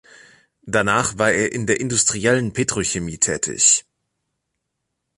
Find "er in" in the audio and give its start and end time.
1.31-1.67